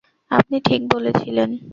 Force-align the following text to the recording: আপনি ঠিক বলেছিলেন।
আপনি 0.31 0.57
ঠিক 0.61 0.81
বলেছিলেন। 0.93 1.49